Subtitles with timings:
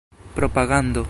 [0.35, 0.99] propagando